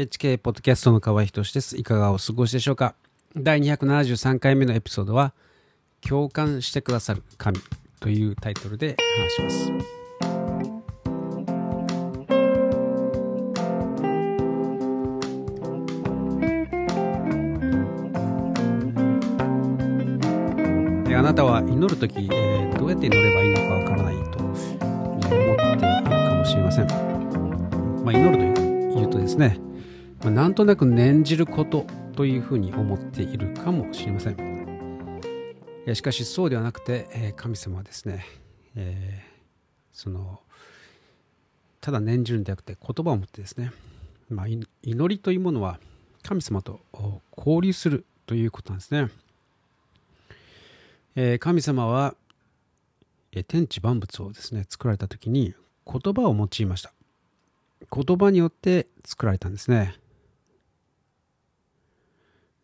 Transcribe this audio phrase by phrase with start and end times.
[0.00, 1.76] HK ポッドキャストの河合仁です。
[1.76, 2.94] いかがお過ごしでしょうか？
[3.36, 5.34] 第273回目のエピソードは、
[6.00, 7.58] 共感してくださる神
[8.00, 9.70] というタイトルで話します。
[21.10, 24.56] であなたは祈るとき、えーどうやって祈ればいいのかわからないと、思っ
[25.18, 26.86] ているかもしれません。
[28.02, 29.58] まあ、祈るという言うとですね、
[30.22, 35.20] まなんとなく念じることというふうに思っているかもしれません。
[35.94, 38.26] しかしそうではなくて、神様はですね、
[38.76, 39.30] えー
[39.92, 40.40] その
[41.82, 43.72] ただ念じるんではなくて言葉を持ってですね、
[44.30, 44.64] まあ、祈
[45.08, 45.78] りというものは
[46.22, 46.80] 神様と
[47.36, 49.08] 交流するということなんですね。
[51.16, 52.14] えー神様は、
[53.46, 55.54] 天地万物をですね作られた時に
[55.86, 56.92] 言葉を用いました
[57.92, 59.99] 言葉によって作られたんですね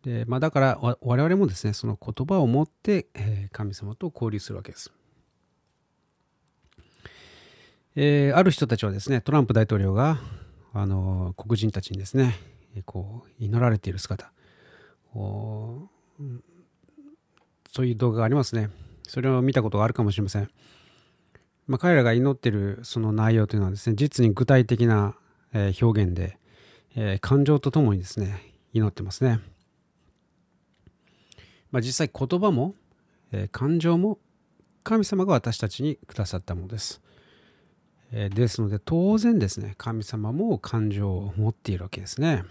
[0.03, 4.91] で、まあ、だから我々もですねその言葉を持って、え神様と交流するわけです。
[7.95, 10.19] えーある人たちはですねトランプ大統領が
[10.71, 12.35] あの黒人たちにですね
[12.85, 14.31] こう祈られている姿
[15.15, 15.89] そ
[17.83, 18.69] ういう動画がありますね。
[19.07, 20.49] それを見たことがあるかもしれません、
[21.65, 25.15] まあ、彼らが祈っているその内容というのはですね実に具体的な、
[25.53, 26.37] え表現で、
[26.95, 29.39] えー感情とともにですね祈ってますね、
[31.71, 32.75] まあ、実際言葉も、
[33.31, 34.19] えー感情も
[34.83, 37.01] 神様が私たちにくださったものです。
[38.11, 42.45] えーですので当然ですね神様も感情を持っているわけですね、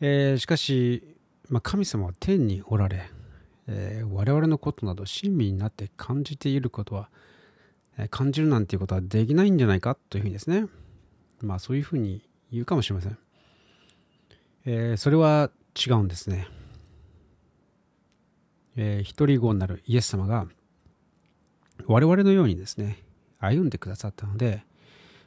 [0.00, 1.16] えーしかし、
[1.48, 3.08] まあ、神様は天におられ、
[3.66, 7.08] えー我々のことなど親身になって感じていることは、
[7.96, 10.66] え感じるなんていうことはできないんじゃないかというふうにですね。
[11.40, 12.22] まあそういうふうに
[12.52, 13.18] 言うかもしれません、
[14.66, 16.46] えーそれは違うんですね、
[18.76, 20.46] えー一人子になるイエス様が
[21.86, 22.98] 我々のようにですね
[23.38, 24.64] 歩んでくださったので、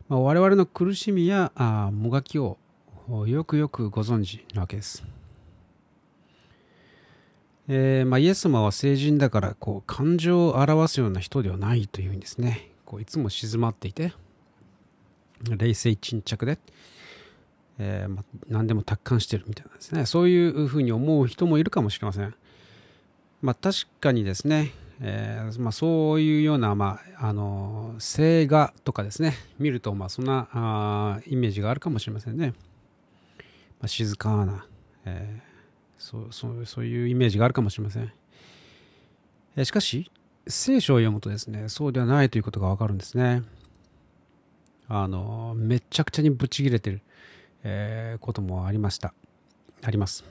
[0.10, 2.58] まあ、我々の苦しみやあもがきを
[3.28, 5.04] よくよくご存知なわけです、
[7.68, 14.14] えーまあ、イエス様は聖人だからこう感情を表すような人ではないというふうにですねこういつも静まっていて
[15.44, 16.60] 冷静沈着で、
[17.80, 20.06] えーま、何でも達観してるみたいなですね。
[20.06, 22.34] そういうふうに思う人もいるかもしれません。
[23.42, 24.72] まあ確かにですね
[25.04, 29.34] えーまあ、そういうような、まあ、あの静画とかですね。
[29.58, 32.54] 見ると、まあ、そんなあイメージがあるかもしれませんね、
[33.80, 34.66] まあ、静かな、
[35.06, 35.52] えー
[35.98, 38.12] そうそうそういうイメージがあるかもしれません、
[39.56, 40.12] えーしかし
[40.48, 43.42] 聖書を読むとですねそうではないということがわかるんですね。
[44.88, 47.02] あのめちゃくちゃにブチ切れてる、
[47.64, 49.14] えーこともありました。
[49.82, 50.24] あります。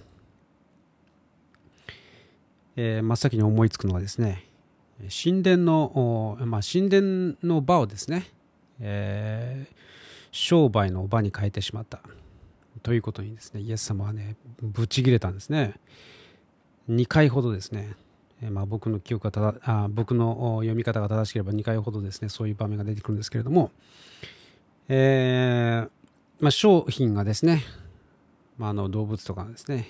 [2.76, 4.46] えー真っ先に思いつくのはですね
[5.08, 8.26] 神殿の、まあ、神殿の場をですね、
[8.80, 9.74] えー
[10.32, 12.00] 商売の場に変えてしまった。
[12.82, 15.74] ということにですねイエス様はねぶち切れたんですね。
[16.88, 17.94] 2回ほどですね、
[18.42, 23.70] えまあ、僕の記憶がただあ僕の読み方が正しければ2回ほどですねそういう場面が出てくるんですけれども、
[24.88, 25.89] えー
[26.40, 27.64] まあ、商品がですね、
[28.56, 29.86] まあ、あの動物とかですね、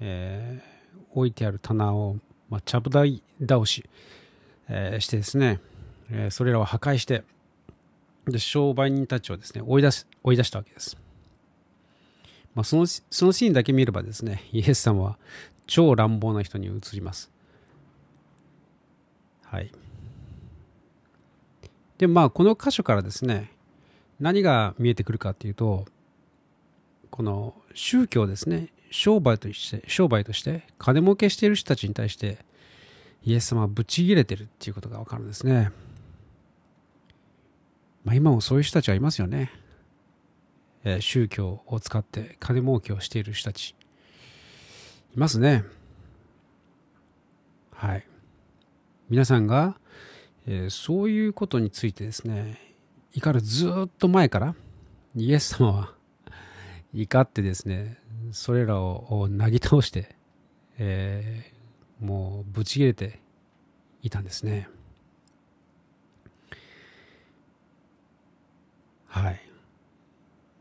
[0.00, 0.72] えー
[1.14, 2.16] 置いてある棚を、
[2.48, 3.84] まあ、ちゃぶ台倒し、
[4.68, 5.60] えーしてですね、
[6.10, 7.22] えーそれらを破壊して
[8.26, 10.96] で商売人たちをですね追い出す追い出したわけです、
[12.54, 15.18] まあ、そのそのシーンだけ見ればですねイエス様は
[15.66, 17.30] 超乱暴な人に映ります。
[19.44, 19.70] はい。
[21.98, 23.50] でまあこの箇所からですね
[24.22, 25.84] 何が見えてくるかっていうと
[27.10, 32.38] この宗教ですね商売として商売として金儲けしている人たちに対して
[33.24, 35.70] イエス様はブチ切れてるっていうことがわかるんですね。
[38.04, 39.52] まあ、今もそういう人たちはいますよね。
[40.84, 43.76] えー宗教を使って金儲けをしている人たち。
[45.14, 45.64] いますね。
[47.72, 48.06] はい。
[49.08, 49.76] 皆さんが、
[50.46, 52.71] えーそういうことについてですね、
[53.14, 54.54] 怒るずっと前から、
[55.14, 55.94] イエス様は
[56.94, 57.98] 怒ってですね、
[58.32, 60.16] それらをなぎ倒して、
[60.78, 61.52] えー
[62.02, 63.20] もうぶち切れて
[64.02, 64.68] いたんですね。
[69.06, 69.40] はい。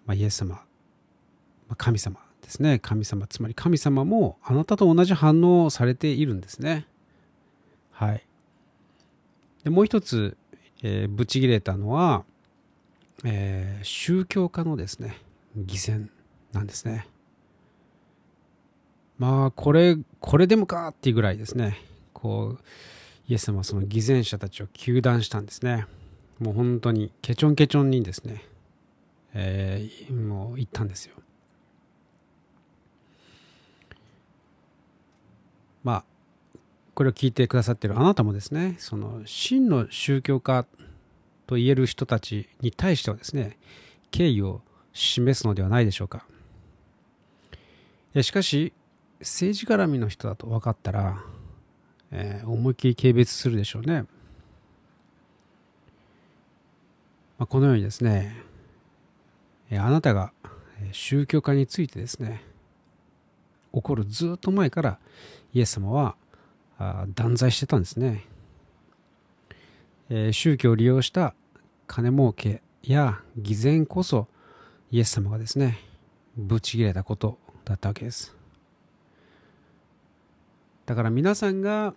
[0.06, 0.62] まあ、イエス様、ま
[1.70, 2.78] あ、神様ですね。
[2.78, 6.86] 神様、つまり神様もあなたと同じ反応をされているんですね。
[7.90, 8.24] はい。
[9.64, 10.38] でもう一つ、
[10.84, 12.24] えーぶち切れたのは、
[13.24, 15.18] えー、宗教家のですね
[15.56, 16.10] 偽善
[16.54, 17.08] なんですね。
[19.18, 21.78] まあこれこれでもかっていうぐらいですね。
[22.14, 22.64] こう
[23.28, 25.86] イエス様はその偽善者たちを糾弾したんですね。
[26.40, 28.44] もう本当にケチョンケチョンにですね、
[29.34, 31.16] えー、もう言ったんですよ。
[35.84, 36.04] まあ
[36.94, 40.66] これを聞いてくださってるあなたもですねその真の宗教家
[41.52, 43.58] と言える人たちに対してはですね
[44.10, 44.62] 敬意を
[44.94, 46.26] 示すのではないでしょうか。
[48.22, 48.72] しかし
[49.20, 51.22] 政治絡みの人だと分かったら、
[52.12, 54.04] えー、思いっきり軽蔑するでしょうね、
[57.38, 58.34] まあ、このようにですね
[59.70, 60.32] えあなたが
[60.94, 62.44] 宗教家についてですね
[63.74, 65.00] 起こるずっと前から
[65.54, 66.16] イエス様は
[66.80, 68.26] あ断罪してたんですね、
[70.10, 71.34] えー、宗教を利用した
[71.92, 74.30] 金儲けや偽善こそ
[74.92, 75.78] イエス様がですね
[76.38, 78.34] ぶち切れたことだったわけです。
[80.86, 81.94] だから皆さんが、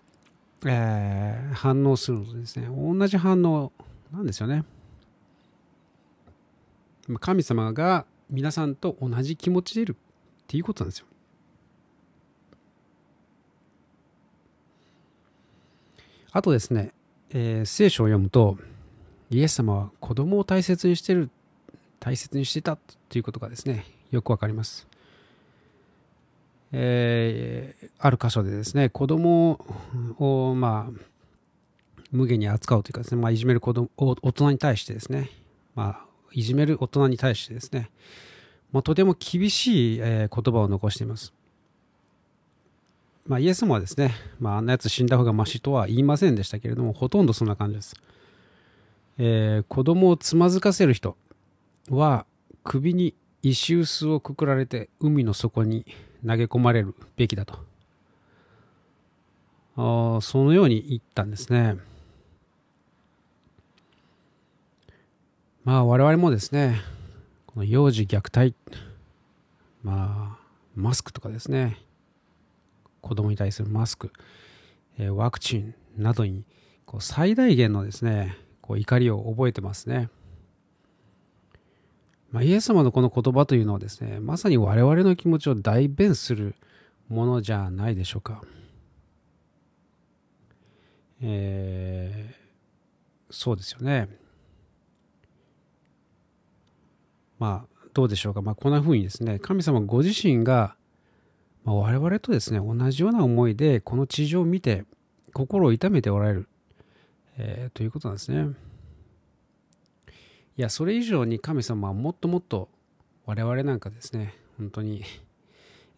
[0.67, 3.71] えー、反応するのとですね同じ反応
[4.13, 4.65] なんですよね。
[7.21, 9.97] 神様が皆さんと同じ気持ちでいるっ
[10.49, 11.07] ていうことなんですよ。
[16.33, 16.93] あとですね、
[17.31, 18.59] えー、聖書を読むと、
[19.35, 21.29] イエス様は子供を大切にしてる、
[21.99, 22.77] 大切にしてた
[23.09, 24.87] ということがですね、よくわかります。
[26.71, 29.59] えー、ある箇所でですね、子供
[30.21, 31.01] を、まあ、
[32.13, 35.31] 無限に扱うというかですね、まあ、いじめる子供大人に対してですね、
[35.75, 37.91] まあ、いじめる大人に対してですね、
[38.71, 41.33] まあ、とても厳しい、え、言葉を残しています。
[43.27, 47.97] まあ、イエスもはですね、まあ、あんなやつ死んだ方がましとは言いませんでしたけれども、ほとんどそんな感じです。
[49.19, 51.17] えー、子供をつまずかせる人
[51.91, 52.27] は、
[52.63, 55.85] 首に石臼をくくられて海の底に
[56.27, 57.59] 投げ込まれるべきだと。
[59.77, 61.77] あそのように言ったんですね。
[65.65, 66.81] まあ我々もですね、
[67.47, 68.55] この幼児虐待、
[69.83, 70.45] まあ
[70.75, 71.79] マスクとかですね、
[73.01, 74.13] 子供に対するマスク、
[74.99, 76.45] えワクチンなどに
[76.87, 80.09] こう最大限のですねこう怒りを覚えてますね。
[82.33, 86.55] まあ、イエス様のこの言葉というのはですねまさに我々の気持ちを代弁する
[87.11, 88.43] ものじゃないでしょうか。
[91.21, 94.09] えー、そうですよね。
[97.39, 100.75] まあどうでしょうか、まあ、こんなふうにですね神様ご自身が
[101.65, 104.85] まあ、我々とですね、同じような思いで、この地上を見て、
[105.33, 106.49] 心を痛めておられる、
[107.37, 108.55] えー、ということなんですね。
[110.57, 112.69] いや、それ以上に神様はもっともっと
[113.27, 115.03] 我々なんかですね、本当に、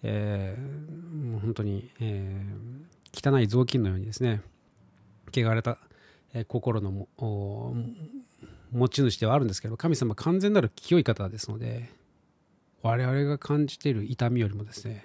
[0.03, 4.41] えー、もう本当に、えー、汚い雑巾のようにですね、
[5.35, 5.79] 汚れた、
[6.33, 7.07] えー、心の
[8.73, 11.91] 持ち主ではあるんですけど、神様完全なる清い方ですので、
[12.83, 15.05] 我々が感じている痛みよりもですね、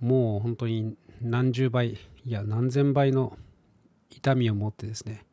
[0.00, 3.38] もう本当に何十倍いや何千倍の
[4.16, 5.24] 痛みを持ってですね、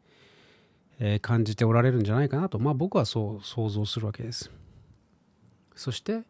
[0.99, 4.51] えー、感じておられるんじゃないかなと、まあ、僕はそう想像するわけです。
[5.75, 6.23] そして、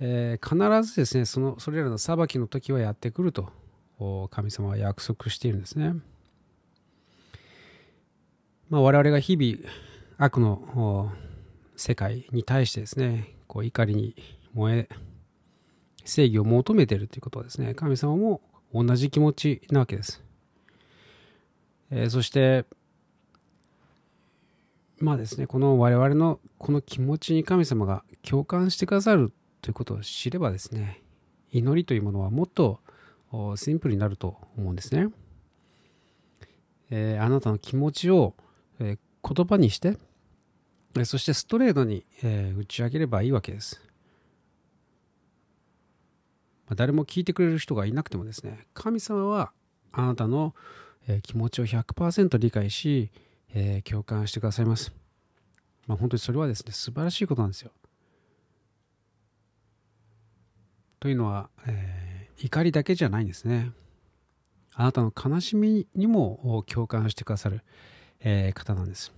[0.00, 3.52] えー、必ずですねそのそれらの裁きの時はやってくると
[4.30, 5.94] 神様は約束しているんですね、
[8.68, 9.70] まあ、我々が日々
[10.16, 11.12] 悪の
[11.76, 14.16] 世界に対してですねこう怒りに
[14.54, 15.10] 燃え
[16.04, 18.40] 正義を求めているということはですね、神様も
[18.72, 20.22] 同じ気持ちなわけです。
[21.90, 22.64] えー、そして、
[24.98, 29.32] まあですね、この我々のこの気持ちに神様が共感してくださる
[29.62, 31.02] ということを知ればですね、
[31.52, 32.80] 祈りというものはもっと
[33.56, 35.08] シンプルになると思うんですね。
[36.90, 38.34] えー、あなたの気持ちを、
[38.78, 39.96] えー、言葉にして、
[41.04, 43.80] そしてストレートに、えー、打ち上げればいいわけです。
[46.68, 49.52] ま、誰も聞いてくれる人がいなくてもですね、神様は
[49.92, 50.54] あなたの
[51.08, 53.10] え気持ちを100%理解し、
[53.52, 54.92] え、共感してくださいます。
[55.86, 57.72] まあ、本当にそれはですね、素晴らしいことなんですよ。
[61.00, 63.72] というのは、えー、怒りだけじゃないんですね。
[64.74, 67.62] あなたの悲しみにも共感してくださる、
[68.20, 69.12] えー、方なんです。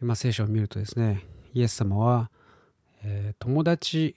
[0.00, 2.30] まあ、聖書を見るとですね、イエス様は、
[3.02, 4.14] えー、友達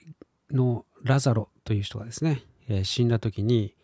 [0.52, 3.76] のラザロという人がですね、え、死んだ時に、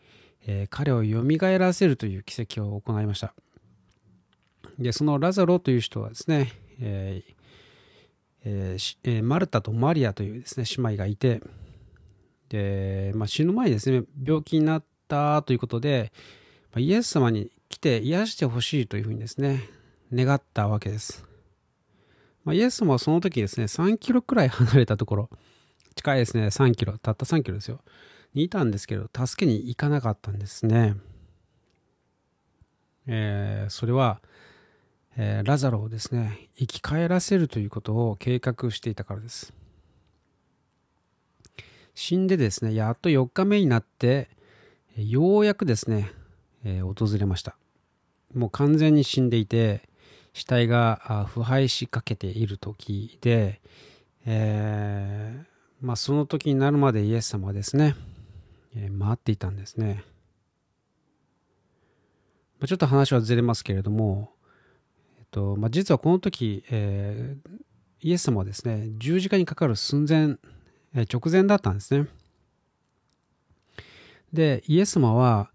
[0.45, 1.23] えー、彼を蘇
[1.57, 3.33] らせるという奇跡を行いました。
[4.79, 7.43] で、そのラザロという人はですね、えー
[8.45, 11.41] えー、マルタとマリアというですね姉妹がいて
[12.50, 16.12] で、まあ、死ぬ前にですね病気になったということで、
[16.73, 19.69] まあ、イエス様に来て癒してほしいというふうにですね
[20.13, 21.25] 願ったわけです、
[22.43, 25.29] まあ、イエス様はその時ですね3キロくらい離れたところ
[25.95, 27.79] 近いですね3キロたった3キロですよ
[28.33, 30.95] にいたんですけど助けに行かなかったんですね。
[33.05, 34.21] えー、それは、
[35.17, 36.49] えー、ラザロをですね。
[36.57, 39.53] 生き返らせるということを計画していたからです。
[41.95, 44.29] 死んでですねやっと4日目になって
[44.97, 46.11] ようやくですね、
[46.63, 47.55] えー、訪れました。
[48.33, 49.87] もう完全に死んでいて
[50.33, 53.61] 死体が腐敗しかけている時で、
[54.25, 57.95] えー、まあ、その時になるまでイエス様はですね、
[58.75, 60.03] えー、待っていたんですね
[62.65, 64.31] ちょっと話はずれますけれども、
[65.19, 67.57] えっとまあ、実はこの時、えー、
[68.01, 70.37] イエス様はですね、十字架にかかる寸前、
[70.95, 72.07] えー、直前だったんですね。
[74.31, 75.51] で、イエス様は、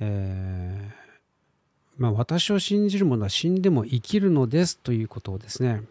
[0.00, 1.04] えー
[1.96, 5.82] まあ、私を信じる者は死んでも生きるのですということをですね、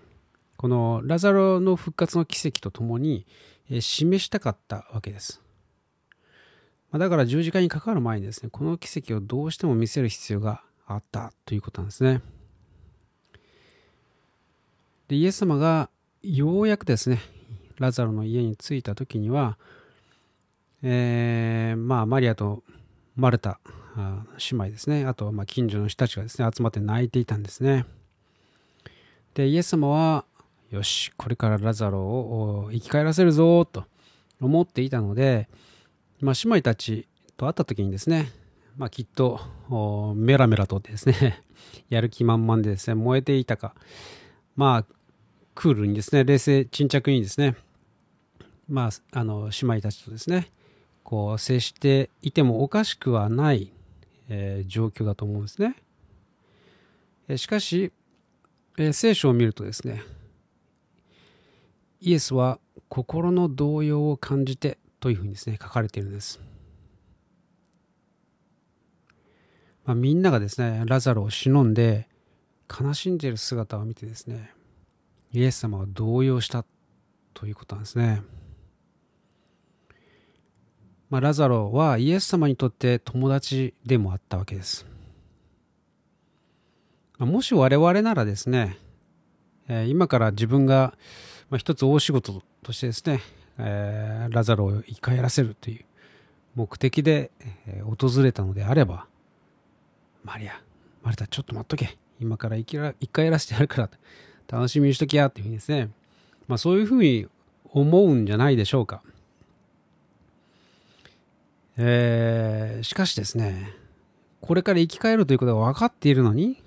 [0.58, 3.26] このラザロの復活の奇跡とともに、
[3.80, 5.43] 示したかったわけです。
[6.94, 12.22] まだから十字架にかかる前にですね、この奇跡をどうしても見せる必要があったということなんですね。
[15.08, 15.90] で、イエス様が
[16.22, 17.20] ようやくですね、
[17.80, 19.58] ラザロの家に着いた時には、
[20.84, 22.62] えー、まあ、マリアと
[23.16, 23.60] マルタ
[23.98, 27.88] 姉妹ですね、あと、ま、近所の人たちがですね、集まって泣いていたんですね。
[29.34, 30.26] で、イエス様は、
[30.70, 33.84] よし、これからラザロを生き返らせるぞと
[34.40, 35.50] 思っていたので、
[36.24, 38.32] まあ、姉妹たちと会った時にですね、
[38.78, 39.42] まあ、きっと
[40.16, 41.44] メラメラとですね
[41.90, 43.76] やる気満々でですね燃えていたか
[44.56, 44.94] まあ
[45.54, 47.58] クールにですね冷静沈着にですね
[48.70, 50.50] まああの姉妹たちとですね
[51.04, 53.74] こう接していてもおかしくはない、
[54.30, 55.76] えー、状況だと思うんですね、
[57.28, 57.92] えしかし、
[58.78, 60.02] えー、聖書を見るとですね
[62.00, 66.40] イエスは心の動揺を感じてというふうにですね、書かれているんです。
[69.84, 72.08] まあ、みんながですね、ラザロを忍んで、
[72.70, 74.54] 悲しんでいる姿を見てですね、
[75.34, 76.64] イエス様は動揺した
[77.34, 78.22] ということなんですね。
[81.10, 84.86] まあ、ラザロはイエス様にとって友達でもあったわけです。
[87.18, 88.78] まあ、もし我々ならですね、
[89.68, 90.98] え、今から自分が、
[91.50, 93.20] まあ、一つ大仕事としてですね、
[93.58, 95.86] えー、ラザロを生き返らせるという
[96.56, 97.32] 目的で、
[97.68, 99.08] えー、訪れたのであれば、
[100.24, 100.62] マリア、
[101.04, 101.98] マリタ、ちょっと待っとけ。
[102.20, 103.90] 今から生きら生き返らせてやるから、
[104.48, 105.90] 楽しみにしときや、っていうふうにですね。
[106.48, 107.28] まあそういうふうに
[107.72, 109.02] 思うんじゃないでしょうか。
[111.78, 113.74] えー、しかしですね、
[114.42, 116.62] これから生き返るということが分かっているのに、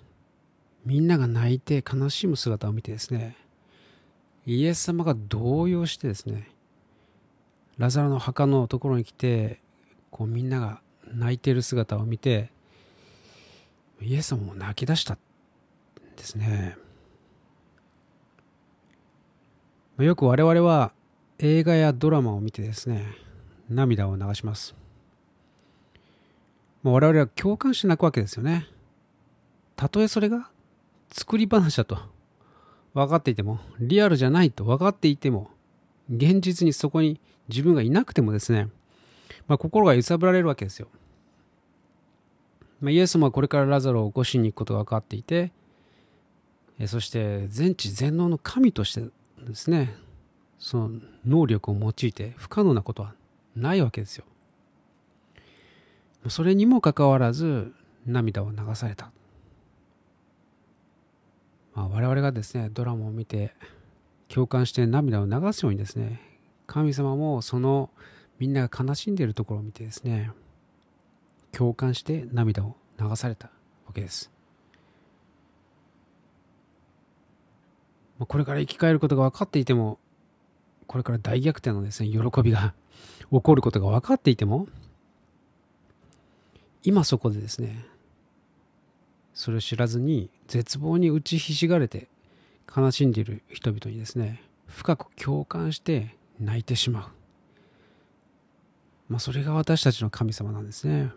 [0.85, 3.37] みんなが泣いて悲しむ姿を見てですね、
[4.47, 6.50] イエス様が動揺してですね、
[7.78, 9.61] ラザロの墓のところに来て
[10.11, 10.80] こうみんなが
[11.12, 12.50] 泣いている姿を見て
[14.00, 15.18] イエス様も泣き出したん
[16.16, 16.76] ですね。
[19.99, 20.92] よく我々は
[21.38, 23.06] 映画やドラマを見てですね
[23.68, 24.75] 涙を流します。
[26.83, 28.66] 我々は共感して泣くわけですよね。
[29.75, 30.50] たとえそれが
[31.11, 31.99] 作り話だと
[32.95, 35.50] 分かっていてもリアルじゃないと分かっていても
[36.11, 38.68] 現実にそこに自分がいなくてもですね、
[39.46, 40.88] まあ、心が揺さぶられるわけですよ。
[42.80, 45.52] まあ、イエス様はこれからラザロを起こしに行くことが分かっていて、
[46.86, 49.02] そして全知全能の神として
[49.46, 49.94] ですね、
[50.58, 53.14] その能力を用いて不可能なことは
[53.54, 54.24] ないわけですよ。
[56.28, 57.72] それにもかかわらず
[58.04, 59.10] 涙を流された。
[61.74, 63.54] まあ、我々がですね、ドラマを見て
[64.28, 66.20] 共感して涙を流すようにですね、
[66.66, 67.90] 神様もその
[68.38, 70.30] みんなが悲しんでいるところを見てですね、
[71.52, 73.50] 共感して涙を流された
[73.87, 74.30] わけです。
[78.18, 79.99] これから生き返ることが分かっていても、
[80.87, 82.75] これから大逆転のですね、喜びが
[83.30, 84.68] 起こることが分かっていても、
[86.82, 87.85] 今そこでですね、
[89.35, 92.08] それを知らずに絶望に打ちひしがれて
[92.75, 97.09] 悲しんでいる人々にですね、深く共感して泣いてしまう。
[99.09, 101.11] まあ、それが私たちの神様なんですね。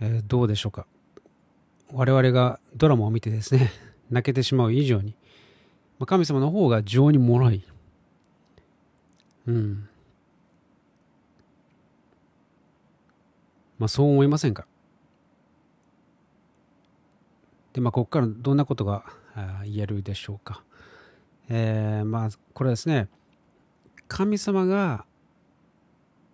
[0.00, 0.86] えー、どうでしょうか。
[1.92, 3.70] 我々がドラマを見てですね、
[4.10, 5.14] 泣けてしまう以上に、
[5.98, 7.64] まあ、神様の方が情にもろい。
[9.46, 9.88] うん。
[13.78, 14.66] まあそう思いませんか
[17.72, 19.04] で、まあここからどんなことが
[19.64, 20.62] 言えるでしょうか。
[21.48, 23.08] えー、まあこれですね、
[24.08, 25.04] 神様が、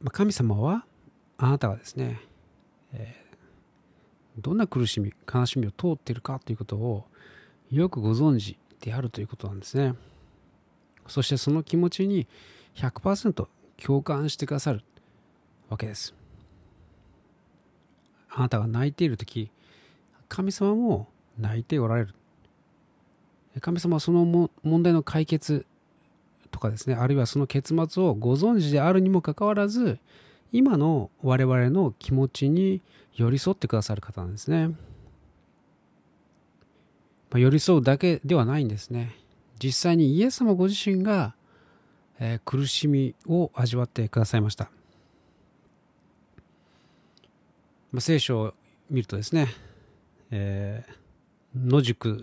[0.00, 0.84] まあ、神様は
[1.38, 2.20] あなたがですね、
[2.92, 7.04] えー、どんな苦しみ、悲しみを通っているかということを
[7.70, 9.94] よくご存知であるということなんですね。
[11.08, 12.26] そしてその気持ちに
[12.74, 13.46] 100%
[13.82, 14.82] 共感してくださる
[15.68, 16.14] わけです。
[18.28, 19.50] あなたが泣いている時
[20.28, 22.14] 神様も泣いておられる
[23.60, 24.24] 神様はその
[24.62, 25.66] 問題の解決
[26.50, 29.98] とかですねあるいはその結末をご存知であるにもかかわらず
[30.52, 32.82] 今の我々の気持ちに
[33.14, 34.74] 寄り添ってくださる方なんですね、ま
[37.34, 39.16] あ、寄り添うだけではないんですね。
[39.58, 41.34] 実際にイエス様ご自身が、
[42.18, 44.70] えー、苦しみを味わってくださいました。
[47.90, 48.54] まあ、聖書を
[48.90, 49.48] 見るとですね、
[50.30, 52.22] えー、野宿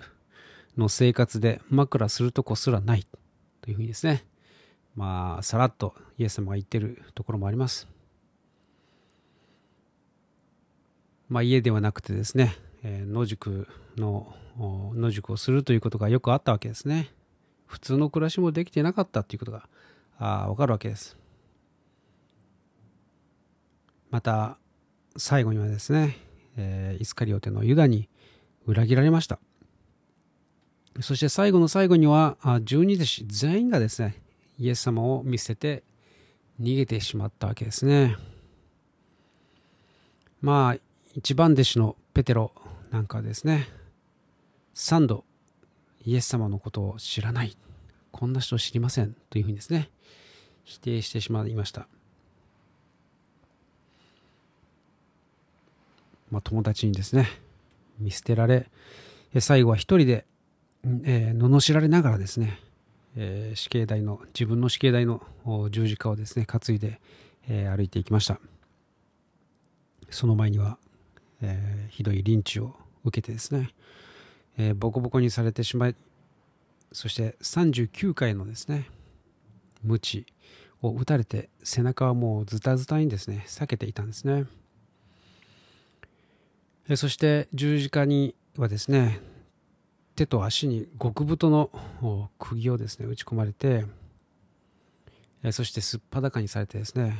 [0.77, 3.05] の生活で枕するとこすらない
[3.61, 4.25] というふうにですね、
[4.95, 7.87] まあ、さらっとイエス様が言ってるところもあります。
[11.29, 17.11] まあ、家ではなくてですね、えー、野宿の野宿をするということがよくあったわけですね。
[17.65, 19.67] 普通の暮らしもできてなかったということが
[20.19, 21.17] あ分かるわけです。
[24.11, 24.57] また
[25.17, 26.17] 最後にはですね、
[26.55, 28.09] えー、イスカリオテのユダに
[28.67, 29.39] 裏切られました。
[31.01, 34.21] そして最後の最後には、十二弟子全員がですね、
[34.59, 35.83] イエス様を見捨てて
[36.61, 38.15] 逃げてしまったわけですね。
[40.41, 40.81] まあ、
[41.15, 42.51] 一番弟子のペテロ
[42.91, 43.67] なんかですね、
[44.73, 45.25] 三度
[46.05, 47.57] イエス様のことを知らない、
[48.11, 49.89] こんな人知りませんというふうにですね、
[50.63, 51.87] 否定してしまいました。
[56.29, 57.27] まあ、友達にですね、
[57.99, 58.69] 見捨てられ、
[59.39, 60.25] 最後は一人で、
[60.85, 62.59] えー、罵られながらですね、
[63.15, 65.21] えー、死刑台の、自分の死刑台の
[65.71, 66.99] 十字架をですね、担いで、
[67.47, 68.39] えー、歩いていきました。
[70.09, 70.77] その前には、
[71.41, 73.69] えー、ひどいリンチを受けてですね、
[74.57, 75.95] えー、ボコボコにされてしまい、
[76.91, 78.89] そして39回のですね、
[79.83, 80.25] 鞭
[80.81, 84.45] を打たれて背中はもうズタズタにですね、避けていたんですね。
[86.95, 89.21] そして十字架にはですね
[90.15, 91.69] 手と足に極太の
[92.39, 93.85] 釘をですね打ち込まれて
[95.51, 97.19] そしてすっぱだかにされてですね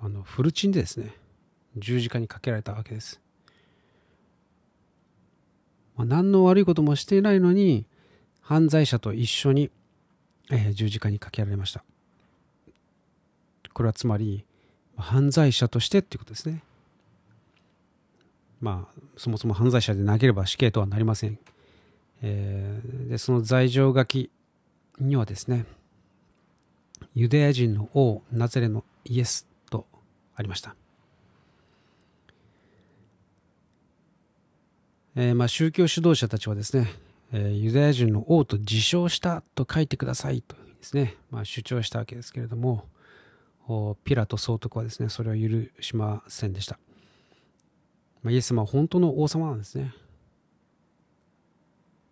[0.00, 1.14] あのフルチンでですね
[1.76, 3.20] 十字架にかけられたわけです、
[5.96, 7.86] まあ、何の悪いこともしていないのに
[8.46, 9.72] 犯罪者と一緒に、
[10.52, 11.82] え、十字架にかけられました。
[13.72, 14.44] これはつまり
[14.96, 16.62] 犯罪者としてっていうことですね。
[18.60, 21.38] まあ、そもそも犯罪者でなければ死刑とはなりません。
[22.22, 24.30] えー、でその罪状書き
[24.98, 25.66] にはですね、
[27.14, 29.86] ユダヤ人の王ナゼレのイエスと
[30.34, 30.74] ありました。
[35.14, 36.90] えー、まあ宗教指導者たちはですね、
[37.32, 42.86] えー、ユダヤ人の王と自称したと書いてくださいとですね、まあ、主張したわけですけれども、
[44.04, 46.78] ピラト総督はですね、それを許しませんでした。
[48.26, 49.94] まあ、イエス様は本当の王様なんですね。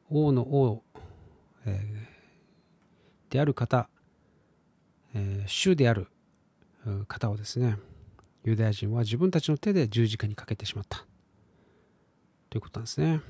[0.09, 0.85] 王の王、
[1.67, 3.89] えー、である方、
[5.13, 6.07] えー、主である
[7.09, 7.79] 方をですね、
[8.45, 11.05] ユダヤ人は自分たちの手で十字架にかけてしまった。
[12.49, 13.21] ということなんですね。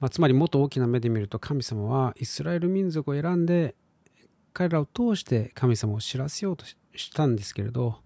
[0.00, 3.74] まあ、つまりもっと大きな目で見ると神様はイスラエル民族を選んで
[4.52, 8.00] 彼らを通して神様を知らせようとしたんですけれど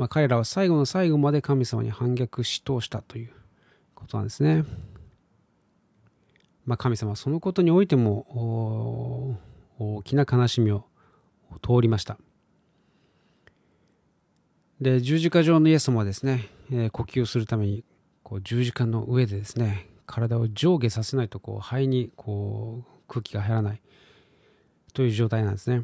[0.00, 3.32] まあ、彼らは最後の最後まで神様に反逆し通したという
[3.94, 4.64] ことなんですね。
[6.64, 9.36] まあ、神様はそのことにおいても
[9.78, 10.86] 大きな悲しみを
[11.60, 12.16] 通りました。
[14.80, 17.84] で十字架上のイエス様はですね、えー、呼吸をするために
[18.22, 23.82] こう十字架の上でですね体を上下させないとこう肺にこう空気が入らない
[24.94, 25.82] という状態なんですね。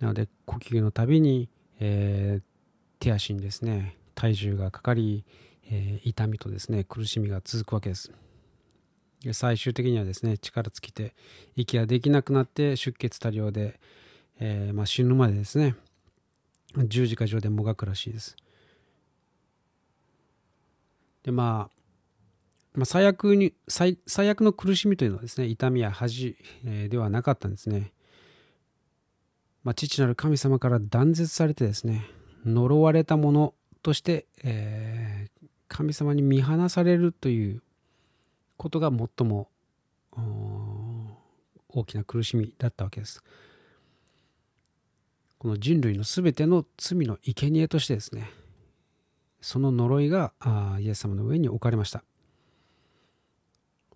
[0.00, 2.53] なので呼吸のたびに、えー、
[3.04, 5.24] 手足にですね体重がかかり、
[5.70, 8.10] えー、痛みとですね苦しみが続くわけです
[9.32, 11.14] 最終的にはですね力尽きて
[11.54, 13.78] 息ができなくなって出血多量で、
[14.40, 15.74] えー、まあ、死ぬまでですね
[16.76, 18.36] 十字架上でもがくらしいです
[21.24, 21.76] で、まあ、
[22.74, 23.98] まあ、最悪に最、
[24.30, 26.36] 悪の苦しみというのはですね、痛みや恥、
[26.66, 27.92] えー、ではなかったんですね。
[29.62, 32.04] まあ、父なる神様から断絶されてですね、
[32.44, 37.62] 呪われたものとして、えー、神様に見放されるという
[38.56, 39.48] ことが最も
[41.68, 43.22] 大きな苦しみだったわけです。
[45.38, 48.30] この人類の全ての罪の生贄としてですね、
[49.40, 50.32] その呪いが
[50.80, 52.02] イエス様の上に置かれました。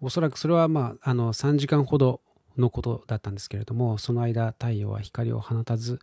[0.01, 2.21] おそらくそれはまああの3時間ほど
[2.59, 6.01] のことだったんですけれども、その間太陽は光を放たず、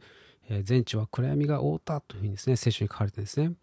[0.49, 3.53] えー、全地は暗闇が覆ったというふうにですね、聖書に書かれてですね、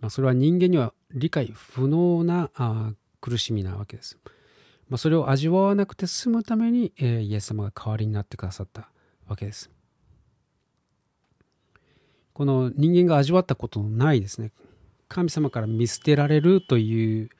[0.00, 4.18] まあ、それは人間には理解不能なあ苦しみなわけです。
[4.88, 8.88] まあ、それを味わわなくて済むために、えー、イエス様が代わりになってくださった
[9.26, 9.70] わけです。
[12.32, 14.52] この人間が味わったことのないですね、
[15.08, 17.30] 神様から見捨てられるという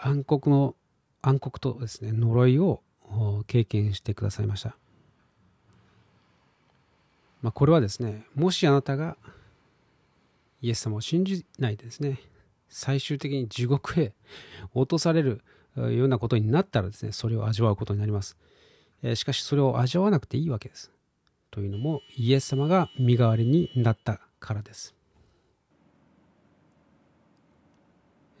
[0.00, 0.74] 暗黒の
[1.22, 2.82] 暗黒とですね呪いを
[3.46, 4.76] 経験してくださいました、
[7.44, 9.18] まあ、これはですねもしあなたが
[10.62, 12.18] イエス様を信じないでですね
[12.70, 14.14] 最終的に地獄へ
[14.72, 15.42] 落とされる
[15.76, 18.38] ようなことになったらですねそれを味わうことになります。
[19.14, 20.90] しかしそれを味わわなくていいわけです。
[21.50, 24.94] というのもイエス様が身代わりになったからです。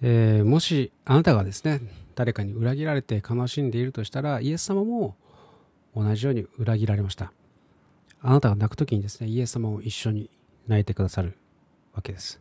[0.00, 1.82] えー、もしあなたがですね
[2.14, 5.14] 誰かに裏切られて悲しんでいるとしたらイエス様も
[5.94, 7.34] 同じように裏切られました。
[8.26, 10.30] あなたが泣く時にですねイエス様も一緒に
[10.66, 11.36] 泣いてくださる
[11.92, 12.40] わけです、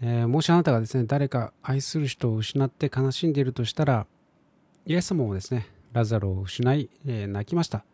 [0.00, 4.06] えー、もしあなたがですね誰か愛する人を失って悲しんでいるとしたら
[4.86, 7.84] イエス様もですねラザロを失い、えー、泣きました、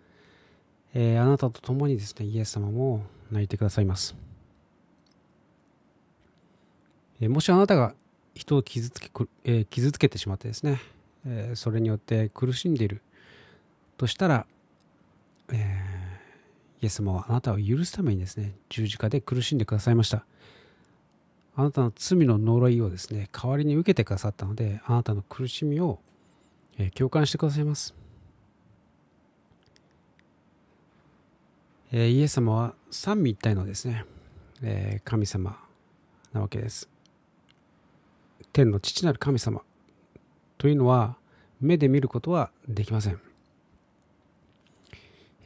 [0.95, 4.14] えー、あなたと共にですねイエス様も泣いてくださいます。
[7.21, 7.95] えもしあなたが
[8.35, 9.11] 人を傷つけ,、
[9.45, 10.81] え傷つけてしまってですね、
[11.25, 13.01] えそれによって苦しんでいる
[13.97, 14.47] としたら、
[15.51, 15.96] え、
[16.83, 20.25] イエス様はあなたを許すためにですね十字架で苦しんでくださいました
[21.55, 25.99] あなたの罪の呪いをですね代わりに受けてくださったのであなたの苦しみを、
[26.95, 27.95] 共感してくださいます
[31.93, 34.05] えイエス様は三位一体のですね、
[34.62, 35.57] え神様
[36.33, 36.91] なわけです。
[38.53, 39.62] 天の父なる神様
[40.59, 41.17] というのは
[41.61, 43.26] 目で見ることはできません。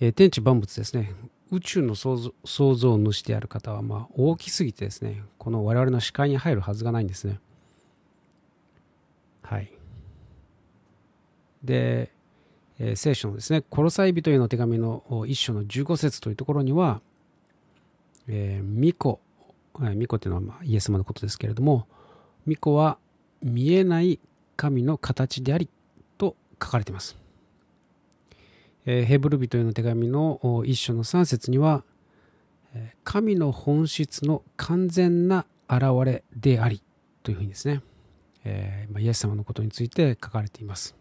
[0.01, 1.15] え、天地万物ですね、
[1.51, 7.39] 宇宙の創造創造主である方はま大きすぎてですね、この我々の視界に入るはずがないんですね。
[9.43, 9.71] はい。
[11.63, 12.11] で、
[12.79, 17.03] えー、聖書のですね、コロサイ人への手紙の一章の15節というところには、
[18.27, 19.21] えー、巫女、
[19.75, 21.87] 巫女というのはまイエス様のことですけれども、
[22.47, 22.97] 巫女は
[23.43, 24.19] 見えない
[24.57, 25.69] 神の形であり
[26.17, 27.17] と書かれています。
[28.87, 31.85] え、ヘブル人への手紙の一章の3節には
[33.05, 36.83] 神の本質の完全な現れであり
[37.23, 37.83] というふうにですね、
[38.45, 40.95] えー、イエス様のことについて書かれています。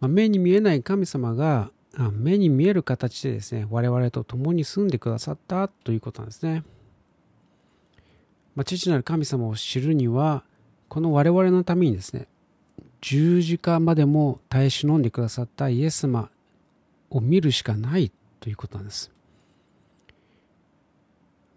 [0.00, 1.70] まあ、目に見えない神様が
[2.12, 6.64] 目に見える形でですね我々と共に住んでくださったということなんですね。
[8.54, 10.44] まあ、父なる神様を知るには、
[10.88, 12.26] この我々のためにですね、
[13.00, 16.30] 十字架までも耐え忍んでくださったイエス様
[17.10, 19.10] を見るしかないということなんです。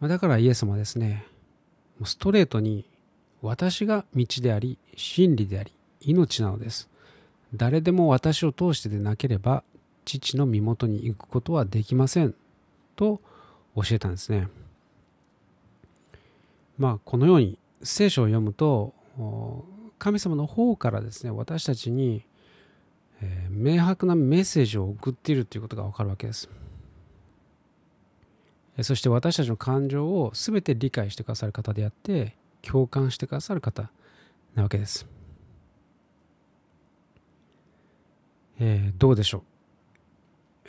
[0.02, 1.26] だからイエス様はですね、
[2.04, 2.86] ストレートに
[3.42, 6.90] 私が道であり、真理であり、命なのです。
[7.56, 9.64] 誰でも私を通してでなければ、
[10.06, 12.36] 父の身元に行くことはできません。
[12.96, 13.22] と
[13.76, 14.48] 教えたんですね。
[16.78, 18.94] まあ、このように聖書を読むと
[20.04, 22.26] 神様の方からですね私たちに、
[23.22, 26.50] え、明白なメッセージを送っているということが分かるわけです。
[28.82, 33.92] そして私たちの感情を全て理解してくださる方であって共感してくださる方
[34.56, 35.06] なわけです、
[38.60, 39.44] えー、どうでしょ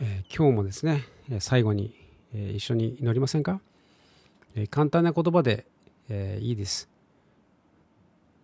[0.01, 1.03] う、えー、今日もですね
[1.39, 1.95] 最後に、
[2.35, 3.63] え一緒に祈りませんか、
[4.55, 5.65] え簡単な言葉で
[6.11, 6.94] え、いいです。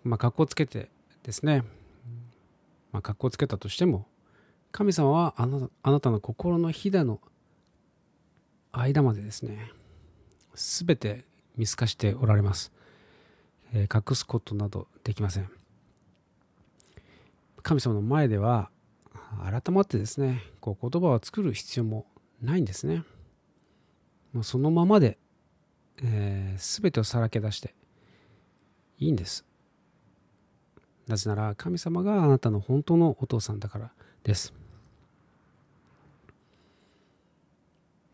[0.04, 0.88] まあ、格好つけて
[1.22, 1.64] ですね、
[2.92, 4.06] まあ、格好つけたとしても、
[4.72, 7.20] 神様はあなあなたの心のひだの
[8.72, 9.70] 間までですね、
[10.54, 11.24] すべて
[11.56, 12.72] 見透かしておられます、
[13.72, 15.50] えー、隠すことなどできません。
[17.62, 18.70] 神様の前では、
[19.42, 22.06] 改まってですね、こう言葉を作る必要も
[22.42, 23.04] ないんですね。
[24.32, 25.18] もうそのままで
[26.02, 27.74] えー、全てをさらけ出して
[28.98, 29.44] いいんです
[31.10, 33.90] なぜなら神様があなたの本当のお父さんだから
[34.22, 34.54] です、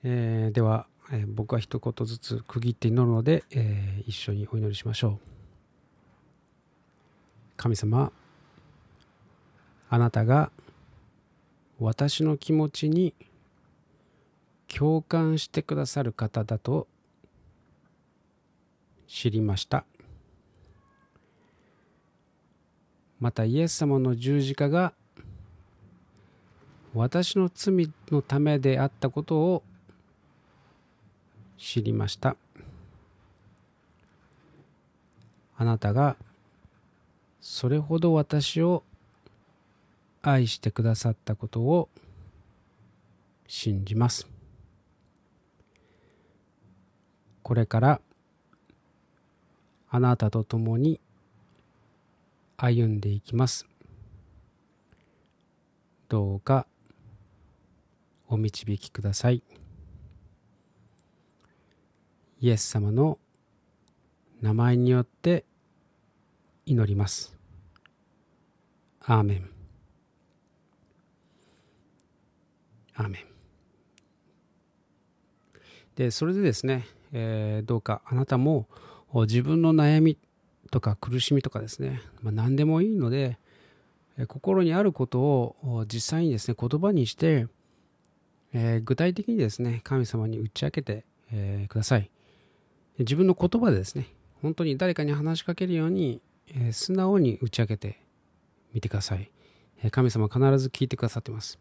[0.02, 5.18] えー、では、えー、僕は一言ずつ区切って祈るので、えー、一緒にお祈りしましょう。
[7.59, 8.12] 神様
[9.90, 10.50] あなたが
[11.78, 13.12] 私の気持ちに
[14.68, 16.87] 共感してくださる方だと
[19.06, 19.85] 知りました。
[23.26, 24.92] またイエス様の十字架が
[26.94, 29.64] 私の罪のためであったことを
[31.58, 32.36] 知りました。
[35.56, 36.14] あなたが
[37.40, 38.84] それほど私を
[40.22, 41.88] 愛してくださったことを
[43.48, 44.28] 信じます。
[47.42, 48.00] これから
[49.90, 51.00] あなたと共に
[52.57, 53.66] 歩んでいきます。
[56.09, 56.66] どうか
[58.29, 59.42] お導きください。
[62.40, 63.19] イエス様の
[64.40, 65.45] 名前によって
[66.64, 67.37] 祈ります。
[69.01, 69.51] アーメン。
[72.95, 73.25] アーメン。
[75.95, 78.69] で、それでですね、えー、どうかあなたも
[79.12, 80.19] 自分の悩み
[80.70, 83.38] とか苦しみとかですね、まあ、何でもいいので
[84.29, 87.46] 心にあることを実際にですね言葉にして、
[88.55, 92.11] えー、具体的にですね神様に打ち明けて、えー、ください。
[92.98, 94.09] 自分の言葉でですね
[94.40, 98.00] 本当に誰かに話しかけるように、えー、素直に打ち明けて
[98.72, 99.31] みてください、
[99.83, 101.59] え神様必ず聞いてくださってます。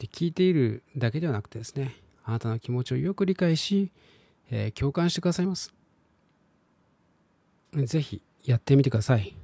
[0.00, 3.92] で聞いているだけではなくてですねあなたの気持ちをよく理解し、
[4.50, 5.72] え共感してくださいます。
[7.74, 9.36] ぜひやってみてください。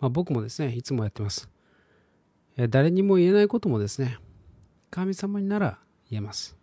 [0.00, 1.48] まあ、僕もですね、いつもやってます。
[2.68, 4.18] 誰にも言えないこともですね、
[4.90, 5.78] 神様になら
[6.10, 6.56] 言えます。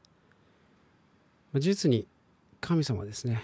[1.55, 2.07] 実に
[2.59, 3.41] 神様ですね、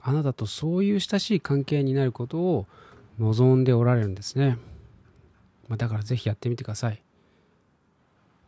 [0.00, 2.66] あなたとそういう親しい関係になることを
[3.18, 4.58] 望んでおられるんですね。
[5.68, 7.02] まだからぜひやってみてください。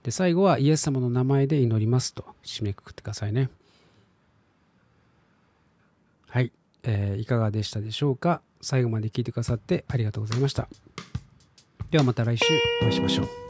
[0.03, 3.51] で、最後はイエス様の名前で祈りますと締めくくってくださいね。
[6.29, 6.53] はい。
[6.85, 8.41] えー、いかがでしたでしょうか？
[8.61, 10.69] 最後まで聞いてくださってありがとうございました。
[11.91, 12.45] ではまた来週
[12.83, 13.44] お会いしましょう。